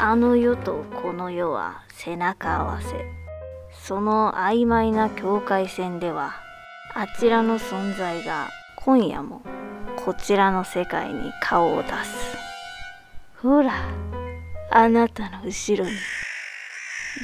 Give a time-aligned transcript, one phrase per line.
[0.00, 3.04] あの世とこの世は背中合わせ。
[3.72, 6.34] その曖昧な境界線では
[6.94, 9.42] あちらの存在が今夜も
[9.96, 12.36] こちらの世界に顔を出す。
[13.42, 13.72] ほら
[14.70, 15.96] あなたの後ろに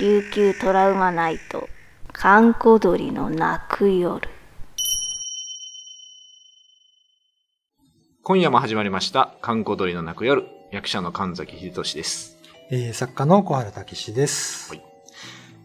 [0.01, 1.69] 琉球トラウマナイト
[2.13, 4.29] 閑古鳥の泣く夜。
[8.25, 12.34] 今夜も始まりました、観光鳥の泣く夜、役者の神崎秀俊です。
[12.71, 14.71] えー作家の小原武史です。
[14.71, 14.83] はい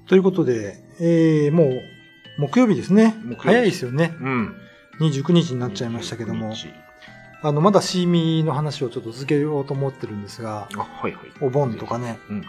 [0.07, 1.81] ということで、えーもう
[2.39, 3.15] 木曜日ですね。
[3.37, 4.11] 早いですよね。
[4.19, 4.55] うん。
[5.01, 6.69] 29日になっちゃいましたけども、日
[7.43, 11.23] あの、まだシーミーの話をちょっと続けようと思ってるんですが、あ、はいはい。
[11.41, 12.43] お盆とかね、うん。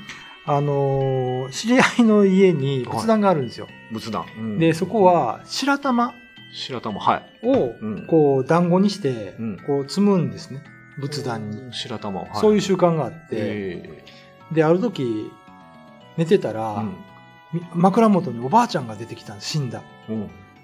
[0.47, 3.69] あのー知り合いの家に仏壇があるんですよ。
[3.93, 4.25] 仏壇。
[4.39, 6.15] うんで、そこ、は白玉
[6.55, 7.47] 白玉、はい。
[7.47, 10.63] をうん、こう、団子にしてうん、こう、積むんですね。
[10.99, 11.75] 仏壇に。
[11.75, 12.33] 白玉を、はい。
[12.37, 14.05] そういう習慣があって、え
[14.53, 15.31] で、ある時、
[16.17, 16.85] 寝てたえら、
[17.75, 19.83] 枕元におばあちゃんが出てきたんです、死んだ。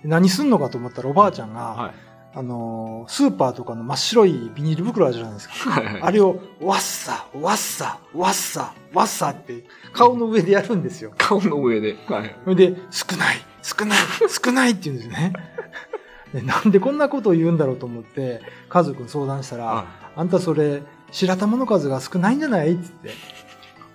[0.05, 2.07] 何すんのかと思ったらおばあちゃんが、はい。
[2.39, 5.55] あのースーパーとかの真っ白いビニール袋あるじゃないですか。
[5.73, 6.03] はいはい。
[6.03, 11.13] あれを、わっさ、わっさ、わっさ、わっさって顔の上でやるんですよ。
[11.17, 11.97] 顔の上で。
[12.07, 12.37] はい。
[12.45, 15.33] それで、少ない、少ない、少ないって言うんですよね。
[16.35, 23.46] でなんでこんなことを言うんだろうと思って、家族に相談したら、はあんたそれ、白玉の数が少ないんじゃないって言って。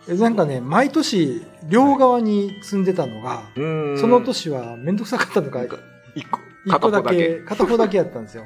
[0.07, 3.59] でなんかね、毎年、両側に積んでたのが、い。
[3.59, 5.63] うんその年はめんどくさかったのか
[6.15, 6.39] 一個。
[6.65, 8.45] 一個だけ、片方だけやったんですよ。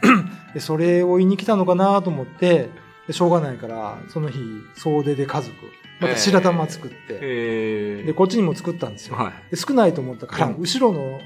[0.54, 2.70] で、それを言いに来たのかなと思って、
[3.06, 4.38] でしょうがないから、その日、
[4.76, 5.54] 総出で家族、
[6.00, 9.16] また白玉作って、ええで、こっちにも作ったんですよ。
[9.16, 9.50] はい。
[9.50, 11.20] で少ないと思ったから、うん後ろの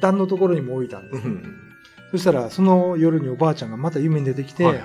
[0.00, 1.26] 段のところにも置いたんです。
[1.26, 1.44] うん。
[2.10, 4.82] そしたら、その夜におばあちゃんがまた夢に出てきて、はい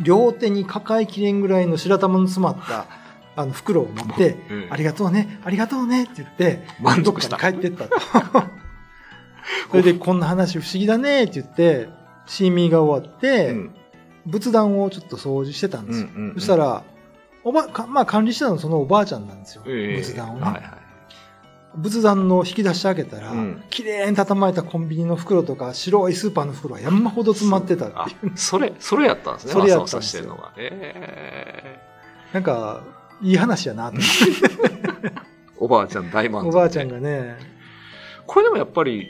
[0.00, 2.86] 両手に抱えきれんぐらいの白玉の詰まった、
[3.36, 7.96] あの、袋を持って、うんありがとうね、ありがとうねって言って、満足した帰ってったと。
[9.70, 11.88] それで、こんな話不思議だねって言って、
[12.26, 13.74] シーミーが終わって、うん
[14.24, 16.06] 仏壇をちょっと掃除してたんですよ。
[16.06, 16.84] うんうんうんそしたら、
[17.44, 19.64] おば、かまあ管理してたのはそのおばあちゃんなんですよ。
[19.66, 20.42] ええ仏壇をね。
[20.42, 20.62] はいはい。
[21.74, 29.52] 仏壇の引き出し開けたら、うん綺麗に畳まれたコンビニの袋とか、白いスーパーの袋が山ほど詰まってたあっていう。、それ、それやったんですね。
[29.54, 30.52] それやったんわですよさわさしてるのが。
[30.56, 31.80] え
[32.32, 32.82] なんか、
[33.22, 35.08] いい話やなと思って。
[35.08, 35.12] え
[35.58, 36.48] おばあちゃん大満足。
[36.48, 37.36] おばあちゃんがね、
[38.26, 39.08] これでもやっぱり、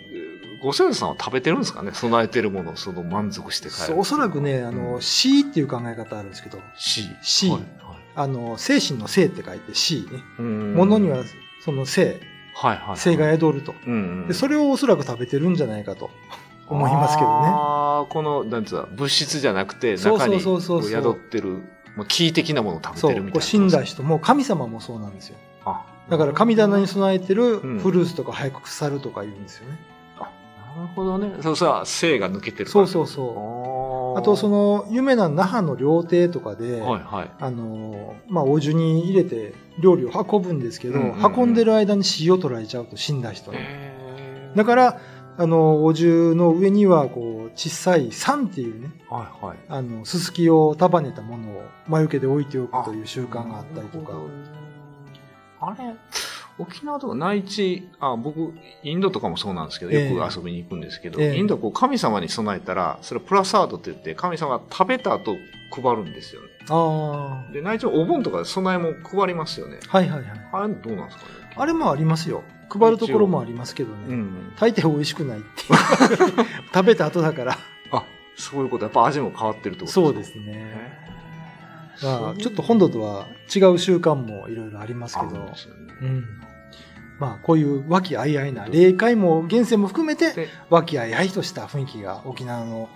[0.62, 1.91] ご先祖さんは食べてるんですかね？
[1.93, 3.87] 備えてるものをその満足して帰る。
[3.87, 7.09] そうおそらくね、あの、死っていう考え方あるんですけど、C。
[7.23, 7.61] 死はい
[8.15, 10.23] あの、精神の性って書いて死ね。
[10.39, 11.25] うん物には
[11.65, 12.21] その性、
[12.55, 12.97] はいはい。
[12.99, 13.75] 性が宿ると。
[13.87, 14.29] うんうん。
[14.29, 16.11] で、それをおそらく食べてるんじゃないかと
[16.69, 17.47] 思いますけどね。
[17.49, 21.62] ああ、この、なんつうの、物質じゃなくて、そうそう中にそうそうそう宿ってる、
[21.97, 23.41] まあ、キー的なものを食べそう、てるみたいな。
[23.41, 25.36] こう死んだ人も神様もそうなんですよ。
[25.64, 29.78] あだから神棚に備えてるうんフルーツとか早く腐るとか言うんですよね。
[30.76, 31.34] なるほどね。
[31.42, 34.16] そうさ、性が抜けてるそうそうそう。
[34.16, 37.31] うあと、そ、の、有名な那覇の料亭とかで、はいはい。
[37.38, 43.52] あの、まあ、お重に入れて料理を運ぶんですけど、うんうんうん運んでる間に死を取られちゃうと死んだ人
[44.56, 45.00] だから、
[45.38, 49.59] あの、お重の上には、こう、小さい酸っていうね、はいはい。
[49.69, 54.12] あの、すすきを束ねたものを魔除けで置いておくという習慣があったりとか
[55.60, 55.94] あれ、
[56.59, 65.34] 沖縄とか内地、あ、僕、インドとかもそうなんですけど、ええよく遊びに行くんですけど、ええインドはこう神様に備えたら、それプラサードって言って、神様が食べた後
[65.70, 66.49] 配るんですよね。
[66.69, 69.78] ああ、で、内地はお盆とかで備えも配りますよね。
[69.88, 70.49] はいはいはい。
[70.53, 71.54] あれどうなんですかね？
[71.56, 72.43] あれもありますよ。
[72.78, 73.97] 配るところもありますけどね。
[74.09, 74.53] うん。
[74.59, 76.47] 大抵美味しくないっていう。
[76.75, 77.59] 食べた後だから。
[77.93, 78.05] あ、
[78.37, 78.84] そういうこと。
[78.84, 81.00] やっぱ味も変わってるってことそうですね。
[82.03, 85.53] まあ、ーちょっと本土とは違う習慣もいろいろありますけどね
[86.00, 86.25] うん。
[87.19, 92.88] まあ、こういう和気あいあいな、霊界も現世も含めて、で和気あいあいとした雰囲気が沖縄の、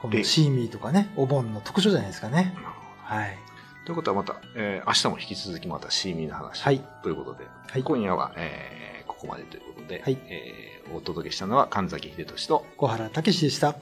[0.00, 2.54] この霊シーミーとかね、お盆の特徴じゃないですかね。
[3.02, 3.36] はい。
[3.84, 6.62] ということはまた、えー明日も引き続きまたシーミーの話。
[6.62, 6.80] はい。
[7.02, 8.93] ということで、はい今夜は、えー
[9.24, 13.74] ここまでということで、はいえーお届けしたのは神崎秀俊と、小原武史でした。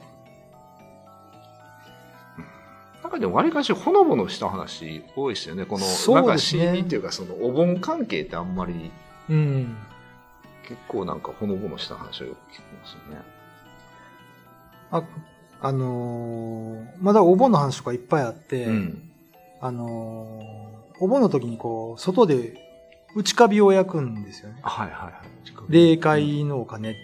[3.03, 5.65] なんかでもわりかしほのぼのした話多いですよね。
[5.65, 8.89] この、そうなんかですねシーミーっていうかそのお盆関係ってあんまり
[9.29, 9.75] うん。
[10.65, 13.21] 結構なんかほのぼのした話をよく聞きますよね。
[14.91, 15.03] あ、
[15.61, 19.11] あのーまだお盆の話とかいっぱいあって、うん。
[19.59, 22.72] あのーお盆の時にこう、外で
[23.15, 24.59] 内カビを焼くんですよね。
[24.63, 25.13] はいはいはい。
[25.69, 26.99] 霊界のお金って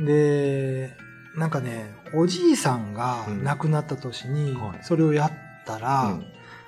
[0.00, 0.06] う。
[0.06, 0.96] で、
[1.36, 4.78] なんかね、おじいさんが亡くなった年にはい。
[4.82, 5.32] それをやっ
[5.64, 6.18] たら、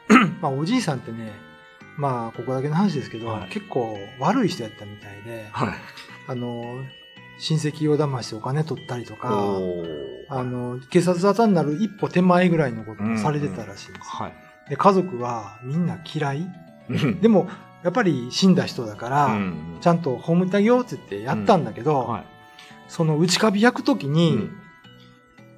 [0.08, 0.38] うん。
[0.40, 1.32] まあおじいさんってね、
[1.96, 3.50] まあここだけの話ですけど、はい。
[3.50, 5.74] 結構悪い人やったみたいで、はい。
[6.28, 6.82] あの、
[7.38, 9.58] 親戚を騙してお金取ったりとか、
[10.28, 14.08] あの、警察沙汰になる一歩手前ぐらいのことをされてたらしいんです。
[14.08, 14.34] はい。
[14.68, 16.46] で家族はみんな嫌い。
[16.88, 17.20] うん。
[17.20, 17.48] でも、
[17.82, 22.24] やっぱり死んだ人だから、うんちゃんと葬ってあげようって言ってやったんだけど、はい。
[22.86, 24.58] その内カビ焼くときに、うん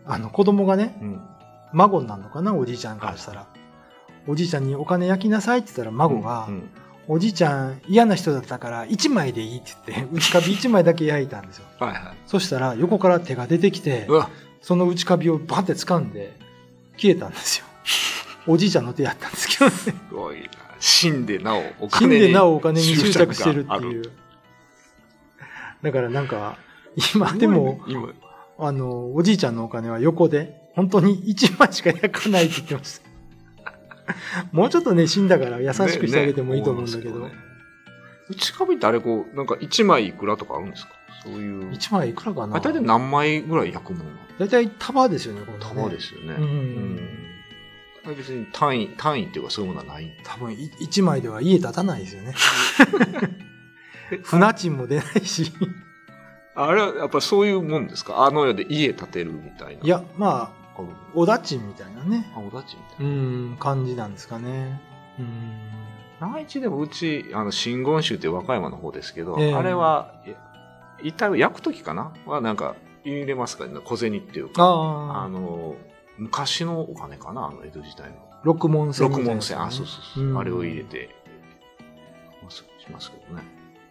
[0.06, 1.21] あの子供がね、うん
[1.73, 3.47] 孫になるのかな、おじいちゃんからしたら。
[4.26, 6.71] おじいちゃんにお金焼きなさいって言ったら孫が、うん
[7.06, 11.67] おじいちゃん嫌な人だったから1枚でいいって言って、 内カビ1枚だけ焼いたんですよ。
[11.79, 12.00] はいはい。
[12.27, 14.09] そしたら横から手が出てきて
[14.62, 16.38] その内カビをバンって掴んで
[16.97, 17.67] 消えたんですよ。
[18.47, 19.70] おじいちゃんの手やったんですけどね。
[19.70, 20.49] すごいな。
[20.86, 24.12] 死んでなおお死ん金にでなおお金に執着してるっていう。
[25.82, 26.58] だからなんか、
[27.14, 28.12] 今でも、今、
[28.58, 33.72] あの、おじいちゃんのお金は横で、本当に1枚しか焼かないって言ってました。
[34.52, 37.32] もうちょっとね、死んだから優しくしてあげてもいいと思うんだけど、ねね
[38.28, 40.92] 内カビってあれこう、なんか1枚いくらとかあるんですか？
[41.22, 41.70] そういう。
[41.70, 42.56] 1枚いくらかな？
[42.56, 45.64] あ大体何枚ぐらい焼くもの大体束ですよね、このね。
[45.64, 46.34] 玉ですよね。
[46.38, 47.33] うんあれ
[48.12, 50.12] 別に単位、単位っていうかそういうものはない。
[50.25, 52.35] 多分い1枚では家建たないですよね。
[54.23, 55.53] 船賃も出ないし。
[56.56, 58.25] あれはやっぱそういうもんですか？
[58.25, 59.83] あの世で家建てるみたいな。
[59.83, 60.83] いや、まあ、
[61.15, 62.31] おだちんみたいなね。
[62.37, 64.81] あ、おだちみたいうん、感じなんですかね。
[65.19, 65.69] うん。
[66.21, 66.29] な。
[66.29, 70.15] 内地でもうち、あの、真言宗って和歌山の方ですけど、ええあれは、
[71.03, 72.12] い遺体を焼くときかな？
[72.25, 73.67] はなんか入れますか？
[73.67, 74.62] ね小銭っていうか。
[74.62, 75.75] あ、の、
[76.19, 78.16] 昔のお金かなあの江戸時代の。
[78.44, 81.08] 六文銭ね、六文銭、あ、そうそうそう、うんあれを入れて、
[82.50, 83.43] しますけどね。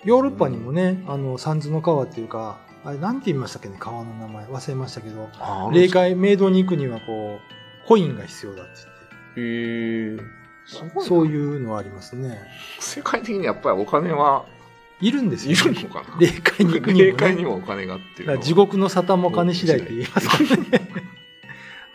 [0.04, 4.46] ヨーロッパにもね、あの、三途の川っていうか、あれ、なんて言いましたっけね、川の名前。
[4.46, 7.40] 忘れましたけど、あ霊界、冥道に行くには、こ
[7.86, 10.16] う、コインが必要だってへえ。
[10.16, 10.24] 言って。
[10.66, 12.40] すごいなそういうのはありますね。
[12.80, 14.46] 世界的にやっぱりお金は
[15.02, 16.18] いるんですよ、いるのかな？
[16.20, 17.06] 霊界に行くにも、ね。
[17.06, 20.90] 霊界にもお金がって地獄の沙汰も金次第って言いますからね。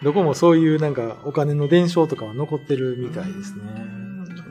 [0.02, 3.62] どこもそういうなんかお金の伝承とかは残ってるみたいですね。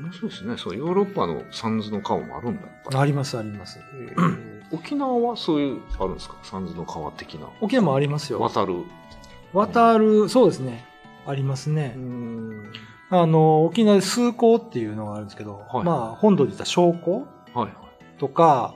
[0.04, 0.56] 面白いですね。
[0.58, 3.80] そう、ヨーロッパのサンズの川もあるんだ、ありますあります。
[3.94, 6.36] えー 沖縄はそういう、あるんですか？
[6.44, 7.48] サンズの川的な。
[7.62, 8.40] 沖縄もありますよ。
[8.42, 8.84] 渡る。
[9.54, 10.84] 渡る、そうですね。
[11.26, 11.96] ありますね。
[11.98, 12.70] ん。
[13.10, 17.74] あの、沖縄で数港っていうのがあるんですけど、はいまあ、本土で言ったら商港はいはい。
[18.20, 18.76] とか、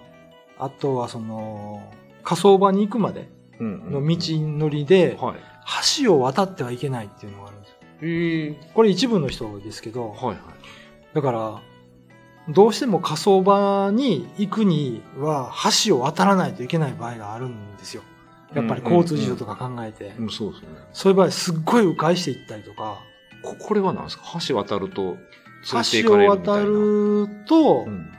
[0.57, 1.91] あとはその、
[2.23, 3.29] 火葬場に行くまで
[3.59, 5.35] うんの道のりで、はい。
[5.97, 7.77] 橋を渡ってはいけないっていうのがあるんですよ。
[8.03, 10.37] ええこれ一部の人ですけど、はいはい。
[11.13, 11.61] だから、
[12.49, 15.53] どうしても火葬場に行くには
[15.85, 18.01] 橋を渡らないといけない場合があるんですよ。
[18.55, 20.15] やっぱり交通事情とか考えて。
[20.17, 20.67] うん、そうですね。
[20.91, 22.99] そういう場合すっごい迂回していったりとか、
[23.43, 24.23] こ、これは何ですか？
[24.45, 25.17] 橋渡ると、
[25.71, 26.27] 橋を。
[26.27, 28.11] 渡ると、うん。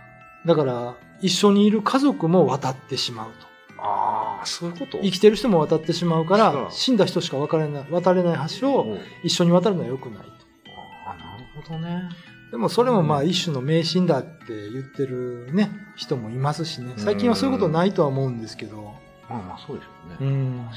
[0.46, 3.46] だから一緒にいる家族も渡ってしまうと。
[4.44, 4.98] そういうこと？
[5.00, 10.30] 生きてる人も渡ってしまうから、死んだ人しか渡れない、渡れない橋を一緒に渡るのは良くないと。
[11.06, 12.08] ああ、なるほどね。
[12.50, 16.94] でもそれもまあうん一種の迷信だって言ってるね、人もいますしね。
[16.96, 18.94] 最近はそういうことないとは思うんですけど。
[19.28, 20.16] まあまあそうですよね。
[20.20, 20.68] うん。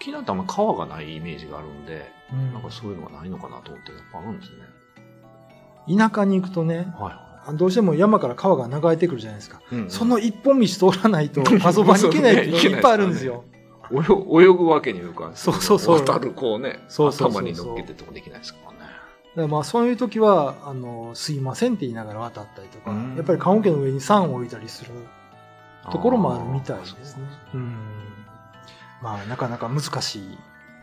[0.00, 5.96] 沖縄ってあんま川がないイメージがあるんで、うんなんかそういうのがないのかなと思って、やっぱあるんですね。
[5.98, 9.60] 田舎に行くとね、はいはどうしても山から川が流れてくるじゃないですか。
[9.70, 9.74] い。
[9.74, 13.44] うんその一本道通らないと、火葬場に行けないっていうのがいっぱいあるんですよ。
[13.90, 18.78] 泳泳ぐわけにはいかんしそうそうそう渡るこうね、そうそうそうそう頭に乗っけててもできないですからね。
[18.78, 18.90] だか
[19.42, 24.90] らまあそういう時は、あの、すいませんって言いながら渡ったりとかうん、やっぱり棺桶の上に酸を置いたりする
[25.90, 27.24] ところもあるみたいですね。
[27.54, 27.74] うん。
[29.02, 30.38] まあなかなか難しい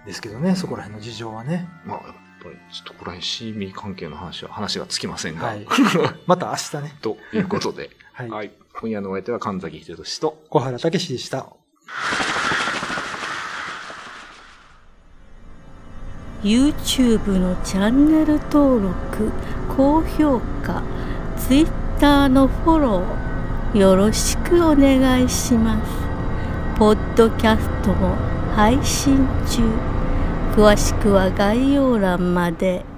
[0.05, 1.69] ですけどね、そこら辺の事情はね。
[1.85, 2.01] まあ、
[2.43, 5.65] ぱり、ちょっとここら辺、シーミー関係の話は、話がつきませんが、はい
[6.27, 6.97] また明日ね。
[7.01, 8.29] ということで、 はい。
[8.29, 8.51] はい。
[8.73, 11.47] 今夜のお相手は神崎秀俊と、小原武史でした。
[16.43, 19.31] YouTube のチャンネル登録
[19.75, 20.81] 高評価
[21.37, 25.91] Twitter のフォローよろしくお願いします
[26.77, 28.15] ポッドキャストも
[28.55, 29.17] 配信
[29.49, 29.98] 中
[30.55, 32.88] 詳しくは概要欄まで。